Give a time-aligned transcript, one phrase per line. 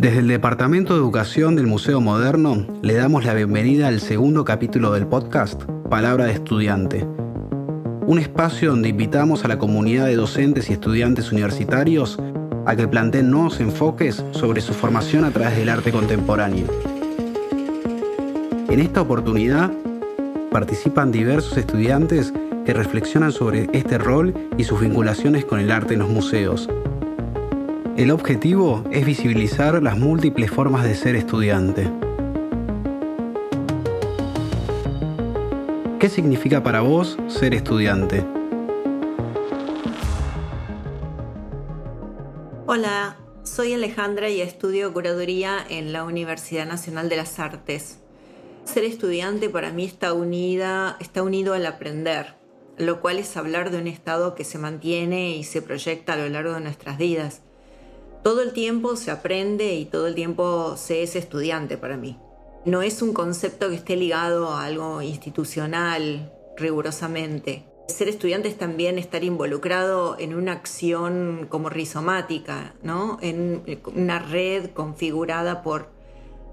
[0.00, 4.92] Desde el Departamento de Educación del Museo Moderno le damos la bienvenida al segundo capítulo
[4.92, 7.06] del podcast Palabra de Estudiante,
[8.06, 12.18] un espacio donde invitamos a la comunidad de docentes y estudiantes universitarios
[12.64, 16.64] a que planteen nuevos enfoques sobre su formación a través del arte contemporáneo.
[18.70, 19.70] En esta oportunidad
[20.50, 22.32] participan diversos estudiantes
[22.64, 26.70] que reflexionan sobre este rol y sus vinculaciones con el arte en los museos
[27.96, 31.90] el objetivo es visibilizar las múltiples formas de ser estudiante.
[35.98, 38.24] ¿Qué significa para vos ser estudiante?
[42.66, 47.98] Hola, soy Alejandra y estudio curaduría en la Universidad Nacional de las Artes.
[48.64, 52.34] Ser estudiante para mí está unida, está unido al aprender,
[52.78, 56.28] lo cual es hablar de un estado que se mantiene y se proyecta a lo
[56.28, 57.42] largo de nuestras vidas
[58.22, 62.18] todo el tiempo se aprende y todo el tiempo se es estudiante para mí.
[62.64, 67.64] No es un concepto que esté ligado a algo institucional rigurosamente.
[67.88, 73.18] Ser estudiante es también estar involucrado en una acción como rizomática, ¿no?
[73.22, 73.62] en
[73.94, 75.88] una red configurada por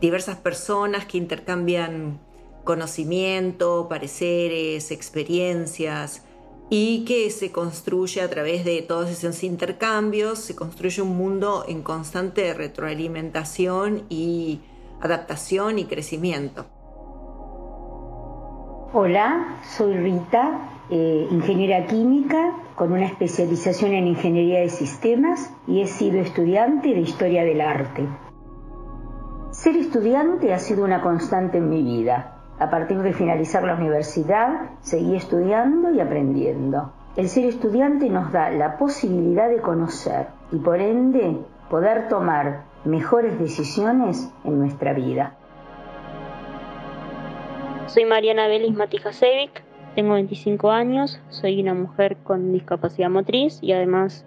[0.00, 2.20] diversas personas que intercambian
[2.64, 6.22] conocimiento, pareceres, experiencias,
[6.74, 11.82] y que se construye a través de todos esos intercambios, se construye un mundo en
[11.82, 14.62] constante retroalimentación y
[15.02, 16.64] adaptación y crecimiento.
[18.94, 25.86] Hola, soy Rita, eh, ingeniera química con una especialización en ingeniería de sistemas y he
[25.86, 28.08] sido estudiante de historia del arte.
[29.50, 32.31] Ser estudiante ha sido una constante en mi vida.
[32.62, 36.92] A partir de finalizar la universidad, seguí estudiando y aprendiendo.
[37.16, 43.36] El ser estudiante nos da la posibilidad de conocer y por ende poder tomar mejores
[43.40, 45.34] decisiones en nuestra vida.
[47.88, 49.64] Soy Mariana Belis Matijasevic,
[49.96, 54.24] tengo 25 años, soy una mujer con discapacidad motriz y además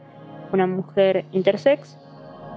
[0.51, 1.97] una mujer intersex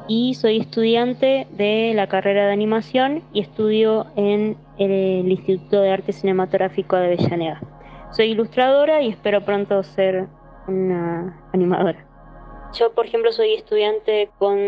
[0.09, 6.13] y soy estudiante de la carrera de animación y estudio en el Instituto de Arte
[6.13, 7.61] Cinematográfico de Avellaneda.
[8.13, 10.27] Soy ilustradora y espero pronto ser
[10.67, 12.07] una animadora.
[12.73, 14.59] Yo, por ejemplo, soy estudiante con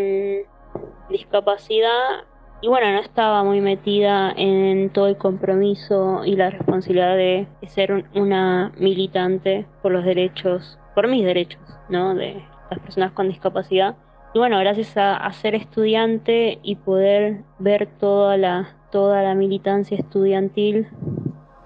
[1.09, 2.25] discapacidad
[2.61, 8.05] y bueno, no estaba muy metida en todo el compromiso y la responsabilidad de ser
[8.15, 12.15] una militante por los derechos, por mis derechos, ¿no?
[12.15, 13.97] De las personas con discapacidad
[14.33, 20.87] y bueno, gracias a, ser estudiante y poder ver toda la, toda la militancia estudiantil,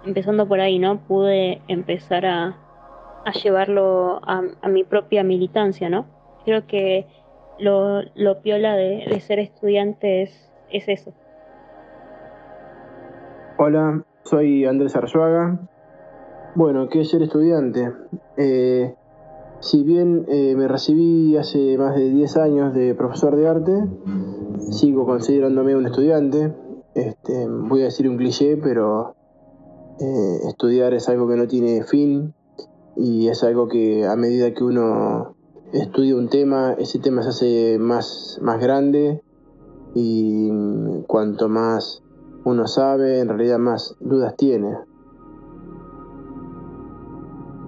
[0.05, 0.99] empezando por ahí, ¿no?
[1.01, 2.57] Pude empezar a,
[3.43, 6.07] llevarlo a, mi propia militancia, ¿no?
[6.45, 7.07] Creo que
[7.59, 11.13] lo, lo piola de, ser estudiante es, es eso.
[13.59, 15.59] Hola, soy Andrés Arzuaga.
[16.55, 17.93] Bueno, ¿qué es ser estudiante?
[18.39, 18.95] Eh,
[19.65, 23.73] si bien eh, me recibí hace más de 10 años de profesor de arte,
[24.71, 26.55] sigo considerándome un estudiante.
[26.95, 29.15] Este, voy a decir un cliché, pero
[30.01, 32.35] eh, estudiar es algo que no tiene fin
[32.95, 35.35] y es algo que a medida que uno
[35.73, 39.23] estudia un tema, ese tema se hace más, más grande
[39.95, 40.51] y
[41.07, 42.03] cuanto más
[42.45, 44.77] uno sabe, en realidad más dudas tiene.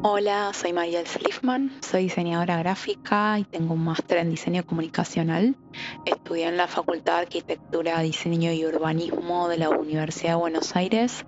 [0.02, 5.56] Hola, soy Mariel Sliffman, soy diseñadora gráfica y tengo un máster en diseño comunicacional.
[6.04, 11.24] Estudié en la Facultad de Arquitectura, Diseño y Urbanismo de la Universidad de Buenos Aires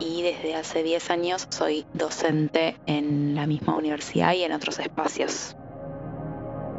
[0.00, 5.56] y desde hace 10 años soy docente en la misma universidad y en otros espacios.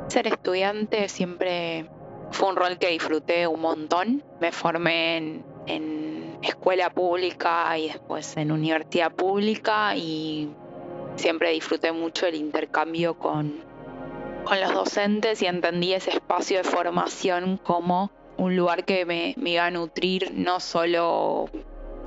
[0.07, 1.89] Ser estudiante siempre
[2.31, 4.23] fue un rol que disfruté un montón.
[4.41, 10.51] Me formé en, en escuela pública y después en universidad pública y
[11.19, 13.63] siempre disfruté mucho el intercambio con,
[14.43, 19.51] con los docentes y entendí ese espacio de formación como un lugar que me, me
[19.51, 21.49] iba a nutrir no solo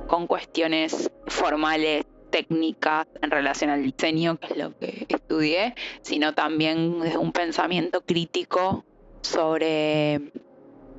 [0.07, 6.99] con cuestiones formales técnicas en relación al diseño, que es lo que estudié, sino también
[6.99, 8.83] desde un pensamiento crítico
[9.21, 10.31] sobre,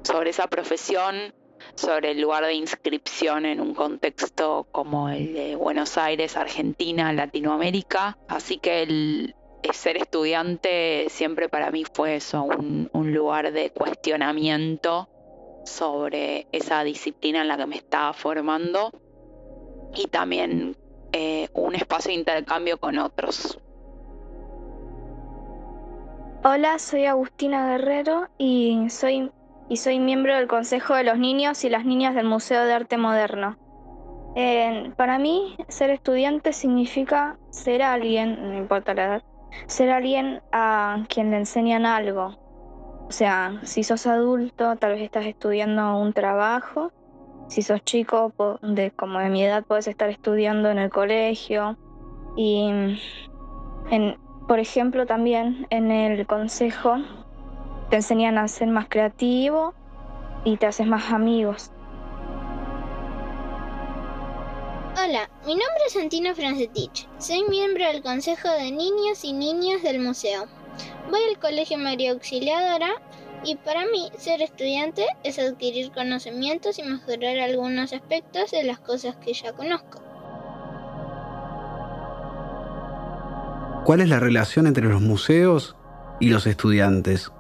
[0.05, 1.35] sobre esa profesión,
[1.76, 8.19] sobre el lugar de inscripción en un contexto como el de Buenos Aires, Argentina, Latinoamérica.
[8.29, 9.35] Así que el,
[9.73, 15.09] ser estudiante siempre para mí fue eso, un, lugar de cuestionamiento
[15.65, 18.91] sobre esa disciplina en la que me estaba formando
[19.94, 20.77] y también
[21.12, 23.59] eh, un espacio de intercambio con otros.
[26.44, 29.31] Hola, soy Agustina Guerrero y soy
[29.69, 32.99] y soy miembro del Consejo de los Niños y las Niñas del Museo de Arte
[32.99, 33.57] Moderno.
[34.97, 39.23] para mí, ser estudiante significa ser alguien, no importa la edad,
[39.67, 42.37] ser alguien a quien le enseñan algo.
[43.09, 46.91] O sea, si sos adulto, tal vez estás estudiando un trabajo.
[47.49, 48.33] Si sos chico,
[48.63, 51.77] de, como de mi edad, puedes estar estudiando en el colegio.
[52.37, 52.99] Y,
[54.49, 56.97] por ejemplo, también en el consejo
[57.94, 59.73] te enseñan a ser más creativo
[60.44, 61.70] y te haces más amigos.
[65.00, 67.08] Hola, mi nombre es Santino Francetich.
[67.19, 70.46] Soy miembro del Consejo de Niños y Niñas del Museo.
[71.08, 73.00] Voy al Colegio María Auxiliadora
[73.44, 79.14] y para mí ser estudiante es adquirir conocimientos y mejorar algunos aspectos de las cosas
[79.25, 80.02] que ya conozco.
[83.85, 85.76] ¿Cuál es la relación entre los museos
[86.19, 87.31] y los estudiantes?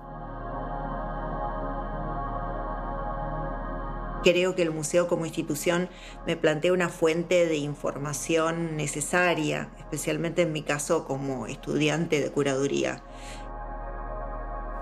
[4.24, 5.90] Creo que el museo como institución
[6.26, 13.02] me plantea una fuente de información necesaria, especialmente en mi caso como estudiante de curaduría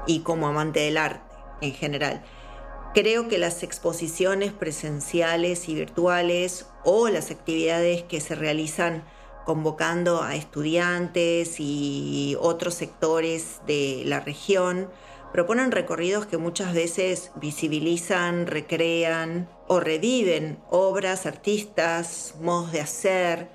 [0.06, 2.22] y como amante del arte en general.
[2.94, 9.02] Creo que las exposiciones presenciales y virtuales o las actividades que se realizan
[9.44, 14.88] convocando a estudiantes y otros sectores de la región
[15.32, 23.48] proponen recorridos que muchas veces visibilizan, recrean o reviven obras, artistas, modos de hacer,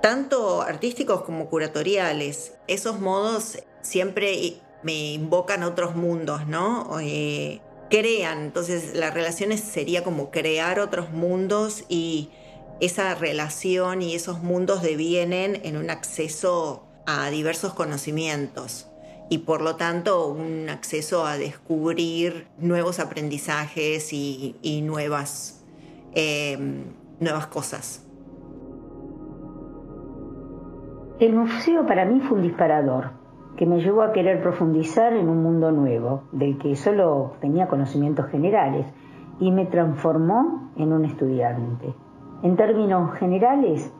[0.00, 2.54] tanto artísticos como curatoriales.
[2.68, 6.98] Esos modos siempre me invocan otros mundos, ¿no?
[7.00, 7.60] Eh,
[7.90, 12.30] crean, entonces la relación sería como crear otros mundos y
[12.80, 18.89] esa relación y esos mundos devienen en un acceso a diversos conocimientos
[19.30, 25.64] y por lo tanto un acceso a descubrir nuevos aprendizajes y, nuevas,
[26.14, 26.82] em,
[27.20, 28.04] nuevas cosas.
[31.20, 33.12] El museo para mí fue un disparador
[33.56, 38.26] que me llevó a querer profundizar en un mundo nuevo, del que solo tenía conocimientos
[38.30, 38.86] generales,
[39.38, 41.94] y me transformó en un estudiante.
[42.42, 43.92] En términos generales,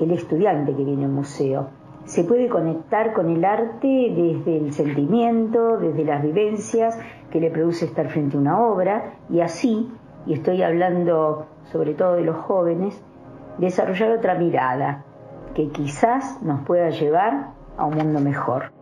[0.00, 1.68] el estudiante que viene al museo
[2.08, 6.98] se puede conectar con el arte desde el sentimiento, desde las vivencias
[7.30, 9.90] que le produce estar frente a una obra y así,
[10.24, 12.98] y estoy hablando sobre todo de los jóvenes,
[13.58, 15.04] desarrollar otra mirada
[15.54, 18.72] que quizás nos pueda llevar a un mundo mejor.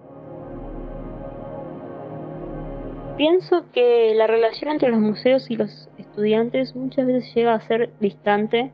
[3.16, 7.90] Pienso que la relación entre los museos y los estudiantes muchas veces llega a ser
[7.98, 8.70] distante,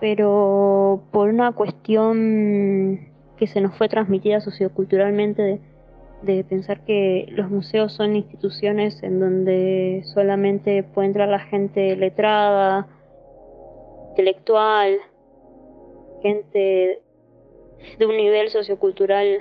[0.00, 3.07] pero por una cuestión
[3.38, 5.60] que se nos fue transmitida socioculturalmente
[6.22, 12.88] de, pensar que los museos son instituciones en donde solamente puede entrar la gente letrada,
[14.10, 14.96] intelectual,
[16.22, 17.00] gente
[17.98, 19.38] de un nivel sociocultural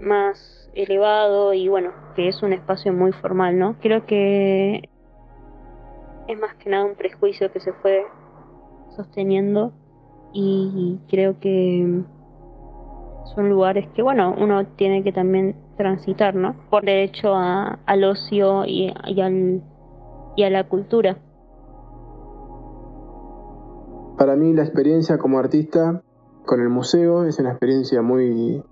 [0.00, 3.76] más elevado y bueno, que es un espacio muy formal, ¿no?
[3.80, 4.88] Creo que
[6.28, 8.04] es más que nada un prejuicio que se fue
[8.96, 9.72] sosteniendo
[10.32, 12.04] y creo que
[13.34, 16.56] son lugares que, bueno, uno tiene que también transitar, ¿no?
[16.70, 19.62] Por derecho a, al ocio y, al,
[20.36, 21.16] y a la cultura.
[24.18, 26.02] Para mí la experiencia como artista
[26.44, 28.62] con el museo es una experiencia muy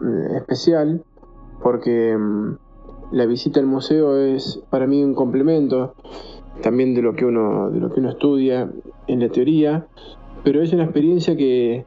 [0.00, 1.02] mm, especial
[1.62, 2.56] porque mm,
[3.12, 5.94] la visita al museo es para mí un complemento
[6.62, 8.70] también de lo que uno de lo que uno estudia
[9.06, 9.86] en la teoría,
[10.44, 11.86] pero es una experiencia que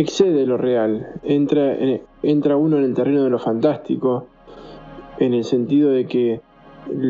[0.00, 1.76] excede lo real, entra,
[2.22, 4.26] entra uno en el terreno de lo fantástico,
[5.18, 6.40] en el sentido de que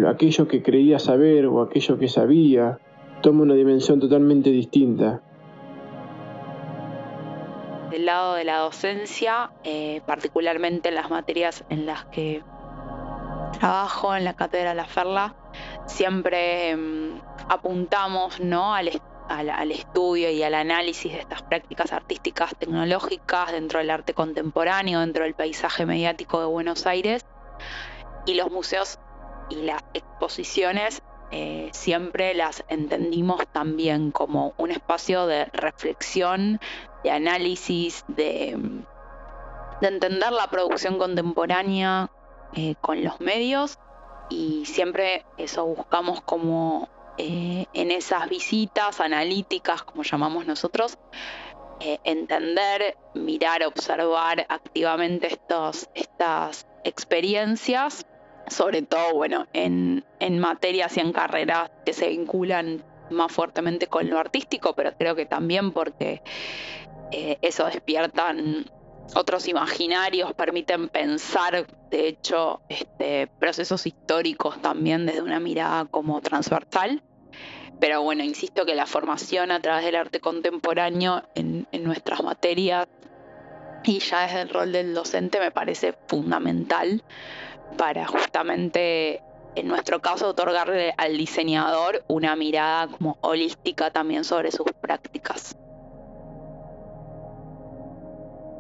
[0.09, 2.79] aquello que creía saber o aquello que sabía
[3.23, 5.21] toma una dimensión totalmente distinta.
[7.91, 12.43] Del lado de la docencia, eh, particularmente en las materias en las que
[13.59, 15.35] trabajo en la cátedra La Ferla,
[15.87, 18.75] siempre em, apuntamos ¿no?
[18.75, 18.91] al,
[19.31, 25.25] al, estudio y al análisis de estas prácticas artísticas tecnológicas dentro del arte contemporáneo, dentro
[25.25, 27.25] del paisaje mediático de Buenos Aires.
[28.27, 28.99] Y los museos
[29.49, 36.61] y las exposiciones eh, siempre las entendimos también como un espacio de reflexión,
[37.05, 38.59] de análisis, de,
[39.81, 42.11] entender la producción contemporánea
[42.55, 43.79] eh, con los medios
[44.29, 46.89] y siempre eso buscamos como
[47.23, 50.97] eh, en esas visitas analíticas, como llamamos nosotros,
[51.81, 58.07] eh, entender, mirar, observar activamente estos, estas experiencias
[58.49, 60.03] sobre todo, bueno, en,
[60.39, 65.27] materias y en carreras que se vinculan más fuertemente con lo artístico, pero creo que
[65.27, 66.23] también porque
[67.12, 68.65] eh, eso despiertan
[69.15, 77.03] otros imaginarios, permiten pensar, de hecho, este, procesos históricos también desde una mirada como transversal.
[77.81, 82.87] Pero bueno, insisto que la formación a través del arte contemporáneo en, nuestras materias
[83.85, 87.03] y ya desde el rol del docente me parece fundamental
[87.79, 89.23] para justamente,
[89.55, 95.57] en nuestro caso, otorgarle al diseñador una mirada como holística también sobre sus prácticas.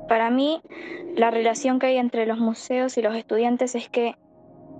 [0.08, 0.62] Para mí,
[1.14, 4.16] la relación que hay entre los museos y los estudiantes es que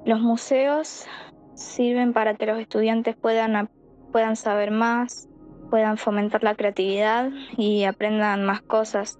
[0.04, 1.06] los museos
[1.54, 3.68] sirven para que los estudiantes puedan,
[4.12, 5.28] puedan saber más,
[5.70, 9.18] puedan fomentar la creatividad y aprendan más cosas,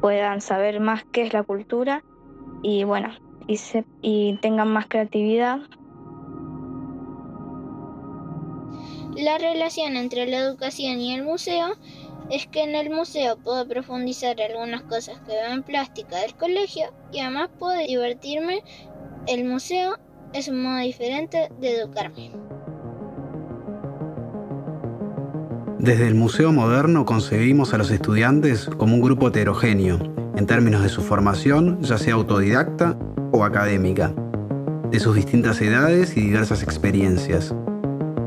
[0.00, 2.04] puedan saber más qué es la cultura
[2.62, 3.10] y bueno,
[3.46, 3.58] y,
[4.02, 5.60] y tengan más creatividad.
[9.16, 11.76] La relación entre la educación y el museo
[12.30, 16.94] es que en el museo puedo profundizar algunas cosas que veo en plástica del colegio
[17.12, 18.62] y además puedo divertirme.
[19.26, 19.98] El museo
[20.32, 22.41] es un modo diferente de educarme.
[25.82, 29.98] Desde el Museo Moderno concebimos a los estudiantes como un grupo heterogéneo,
[30.36, 32.96] en términos de su formación, ya sea autodidacta
[33.32, 34.14] o académica,
[34.92, 37.52] de sus distintas edades y diversas experiencias.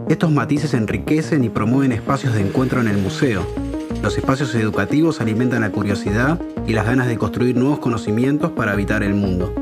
[0.09, 3.47] Estos matices enriquecen y promueven espacios de encuentro en el museo.
[4.03, 9.01] Los espacios educativos alimentan la curiosidad y las ganas de construir nuevos conocimientos para habitar
[9.01, 9.53] el mundo.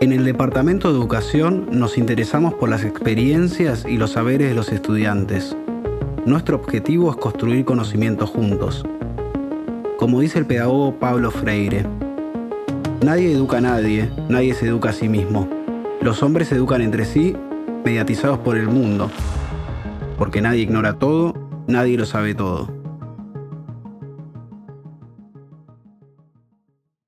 [0.00, 4.72] En el Departamento de Educación nos interesamos por las experiencias y los saberes de los
[4.72, 5.56] estudiantes.
[6.26, 8.84] Nuestro objetivo es construir conocimientos juntos.
[9.96, 11.86] Como dice el pedagogo Pablo Freire,
[13.00, 15.48] Nadie educa a nadie, nadie se educa a sí mismo.
[16.00, 17.36] Los hombres se educan entre sí,
[17.84, 19.08] mediatizados por el mundo.
[20.18, 21.32] Porque nadie ignora todo,
[21.68, 22.75] nadie lo sabe todo.